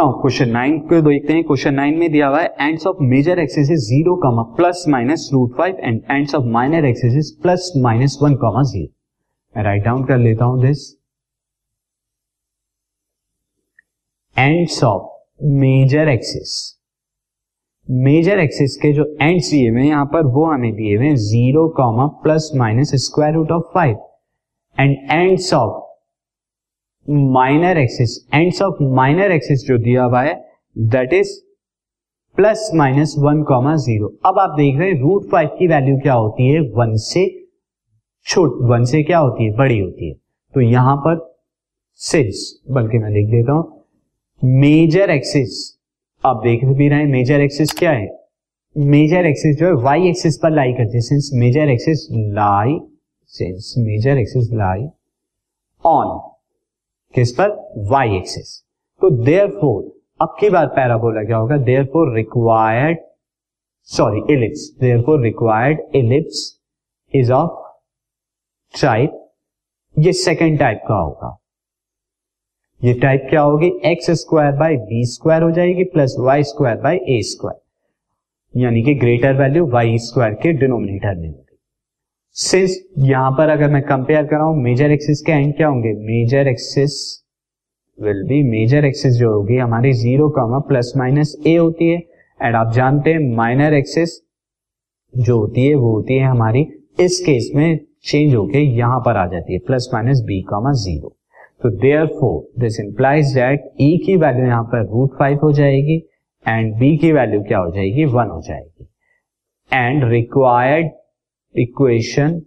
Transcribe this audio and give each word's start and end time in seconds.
Now 0.00 0.12
question 0.20 0.48
nine 0.48 0.78
को 0.88 1.00
देखते 1.02 1.32
हैं। 1.32 1.42
क्वेश्चन 1.44 1.74
नाइन 1.74 1.98
में 1.98 2.10
दिया 2.12 2.28
हुआ 2.28 2.40
है 2.40 2.54
ends 2.60 2.86
of 2.86 2.96
major 3.00 3.38
axis 3.38 3.70
is 3.70 3.80
zero 3.80 4.14
comma 4.16 4.42
plus 4.56 4.84
minus 4.88 5.28
root 5.32 5.56
five 5.56 5.76
and 5.80 6.00
ends 6.10 6.34
of 6.34 6.44
minor 6.52 6.84
axis 6.84 7.16
is 7.16 7.32
plus 7.42 7.70
minus 7.76 8.16
one 8.22 8.34
comma 8.36 8.62
zero 8.70 8.88
मैं 9.54 9.64
right 9.64 9.84
down 9.84 10.04
कर 10.04 10.18
लेता 10.18 10.44
हूँ 10.44 10.60
this 10.62 10.86
ends 14.36 14.82
of 14.84 15.44
major 15.58 16.08
axis 16.08 16.56
major 17.88 18.38
axis 18.38 18.76
के 18.76 18.92
जो 18.92 19.04
ends 19.22 19.50
दिए 19.50 19.68
हुए 19.70 19.84
यहाँ 19.84 20.06
पर 20.06 20.32
वो 20.38 20.46
हमें 20.46 20.72
दिए 20.72 20.96
हुए 20.96 21.14
zero 21.26 21.68
comma 21.76 22.06
plus 22.24 22.50
minus 22.56 22.94
square 23.04 23.34
root 23.34 23.52
of 23.52 23.70
five 23.74 23.96
and 24.76 24.96
ends 25.12 25.52
of 25.54 25.89
minor 27.10 27.78
axis 27.78 28.28
ends 28.34 28.62
of 28.62 28.82
minor 28.82 29.32
axis 29.32 29.66
जो 29.66 29.78
दिया 29.78 30.04
हुआ 30.04 30.22
है 30.22 30.34
that 30.78 31.12
is 31.12 31.28
plus 32.36 32.70
minus 32.74 33.14
one 33.18 33.42
comma 33.42 33.74
zero 33.76 34.06
अब 34.26 34.38
आप 34.38 34.50
देख 34.50 34.78
रहे 34.78 34.90
हैं 34.90 35.00
रूट 35.00 35.30
फाइव 35.30 35.48
की 35.48 35.66
वैल्यू 35.66 35.98
क्या 35.98 36.14
होती 36.14 36.48
है? 36.48 36.60
वन 36.60 36.96
से 36.96 37.48
छोट 38.26 38.58
वन 38.62 38.84
से 38.84 39.02
क्या 39.02 39.18
होती 39.18 39.44
है? 39.44 39.56
बड़ी 39.56 39.78
होती 39.78 40.08
है। 40.08 40.14
तो 40.54 40.60
यहाँ 40.60 40.96
पर 40.96 41.42
सिंस 41.94 42.60
बल्कि 42.70 42.98
मैं 42.98 43.10
लिख 43.10 43.26
देता 43.26 43.52
हूँ 43.52 43.84
मेजर 44.44 45.10
एक्सिस 45.10 45.78
आप 46.24 46.40
देख 46.44 46.64
भी 46.64 46.88
रहे 46.88 46.98
हैं 46.98 47.06
मेजर 47.06 47.40
एक्सिस 47.40 47.72
क्या 47.72 47.90
है? 47.90 48.08
मेजर 48.76 49.26
एक्सिस 49.26 49.56
जो 49.56 49.66
है 49.66 49.72
वाई 49.72 50.08
एक्सिस 50.08 50.38
पर 50.38 50.50
लाई 50.50 50.72
करती 50.72 50.96
है। 50.96 51.00
Since 51.00 51.30
major 51.34 51.68
axis 51.68 52.08
lie 52.12 52.78
since 53.26 53.74
major 53.78 54.18
axis 54.18 54.52
lie 54.52 54.86
on 55.86 56.29
किस 57.14 57.32
पर? 57.32 57.48
वाई 57.90 58.16
एक्सिस 58.16 58.58
तो 59.02 59.10
देयर 59.24 59.48
फोर 59.50 59.82
अब 60.20 60.34
की 60.40 60.50
बार 60.50 60.66
पैराबोला 60.66 61.22
क्या 61.24 61.36
होगा? 61.36 61.56
Therefore 61.84 62.14
required 62.16 62.98
sorry 63.88 64.20
ellipse 64.34 64.68
therefore 65.02 65.20
required 65.22 65.96
ellipse 65.96 66.42
is 67.12 67.32
of 67.32 67.50
type 68.74 69.16
ये 69.96 70.12
सेकेंड 70.12 70.58
टाइप 70.58 70.82
का 70.88 70.94
होगा। 70.94 71.36
ये 72.80 72.92
टाइप 73.00 73.26
क्या 73.30 73.40
होगी? 73.40 73.72
X 73.84 74.10
square 74.20 74.52
by 74.56 74.76
B 74.76 75.04
square 75.06 75.42
हो 75.42 75.50
जाएगी 75.50 75.84
plus 75.84 76.16
Y 76.18 76.42
square 76.44 76.76
by 76.80 76.96
A 77.08 77.20
square 77.24 78.60
यानी 78.60 78.82
कि 78.82 78.94
ग्रेटर 78.94 79.34
वैल्यू 79.40 79.66
वाई 79.70 79.98
स्क्वायर 79.98 80.34
के 80.34 80.52
डिनोमिनेटर 80.52 81.14
में 81.16 81.28
होगी। 81.28 81.49
सिंस, 82.36 82.76
यहाँ 82.98 83.30
पर 83.30 83.48
अगर 83.48 83.70
मैं 83.70 83.80
कंपेयर 83.82 84.22
कर 84.24 84.36
रहा 84.36 84.44
हूँ 84.44 84.62
मेजर 84.62 84.90
एक्सिस 84.90 85.20
के 85.22 85.32
एंड 85.32 85.54
क्या 85.56 85.68
होंगे? 85.68 85.92
Major 86.02 86.48
axis 86.48 86.92
will 87.98 88.22
be 88.28 88.42
major 88.50 88.84
axis 88.84 89.14
जो 89.14 89.32
होगी 89.32 89.56
हमारी 89.56 89.92
zero 89.94 90.28
comma 90.30 90.58
plus 90.68 90.92
minus 90.96 91.34
A 91.46 91.54
होती 91.56 91.88
है। 91.88 91.98
एंड 92.40 92.56
आप 92.56 92.72
जानते 92.74 93.12
हैं 93.12 93.34
माइनर 93.36 93.74
एक्सिस 93.74 94.16
जो 95.14 95.38
होती 95.38 95.66
है, 95.66 95.74
वो 95.74 95.90
होती 95.92 96.16
है 96.16 96.26
हमारी 96.26 96.62
इस 97.00 97.18
केस 97.26 97.50
में 97.54 97.78
चेंज 98.04 98.34
होके 98.34 98.60
यहाँ 98.76 99.00
पर 99.00 99.16
आ 99.16 99.26
जाती 99.26 99.52
है 99.52 99.58
plus 99.66 99.90
minus 99.94 100.22
B 100.26 100.40
comma 100.50 100.72
zero 100.84 101.16
तो 101.62 101.70
therefore 102.10 102.60
this 102.60 102.80
implies 102.80 103.34
that 103.34 103.68
E 103.80 103.96
की 104.06 104.16
वैल्यू 104.18 104.46
यहाँ 104.46 104.62
पर 104.66 104.86
रूट 104.86 105.18
फाइव 105.18 105.38
हो 105.42 105.52
जाएगी 105.52 105.98
एंड 106.46 106.72
बी 106.78 106.96
की 106.98 107.12
वैल्यू 107.12 107.42
क्या 107.42 107.58
हो 107.58 107.70
जाएगी? 107.72 108.04
वन 108.06 108.30
हो 108.30 108.40
जाएगी। 108.42 108.88
And 109.72 110.04
required 110.10 110.90
equation 111.54 112.40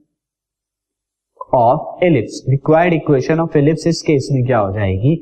of 1.55 2.03
ellipse 2.05 2.43
required 2.49 2.93
equation 2.93 3.39
of 3.39 3.57
ellipse 3.57 3.87
इस 3.87 4.01
केस 4.01 4.29
में 4.31 4.43
क्या 4.45 4.59
हो 4.59 4.71
जाएगी? 4.73 5.13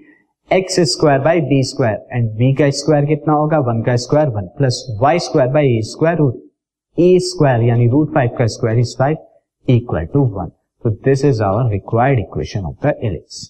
X 0.52 0.80
square 0.92 1.20
by 1.20 1.42
B 1.42 1.62
square 1.64 2.08
and 2.14 2.30
B 2.38 2.54
का 2.54 2.70
स्क्वायर 2.80 3.06
कितना 3.06 3.34
होगा? 3.34 3.60
वन 3.60 3.82
का 3.82 3.96
square 3.96 4.30
one 4.30 4.48
plus 4.58 4.86
Y 5.02 5.20
square 5.20 5.50
by 5.52 5.78
A 5.78 5.82
square 5.92 6.18
root 6.18 6.42
A 6.98 7.18
square 7.22 7.64
यानी 7.64 7.88
रूट 7.90 8.14
फाइव 8.14 8.30
का 8.38 8.48
square 8.48 8.80
is 8.80 8.96
five 9.00 9.18
equal 9.68 10.06
to 10.14 10.26
one 10.38 10.52
तो 10.84 10.90
this 11.06 11.26
is 11.26 11.42
our 11.44 11.72
required 11.72 12.20
equation 12.20 12.66
of 12.66 12.88
the 12.88 12.94
ellipse 13.04 13.50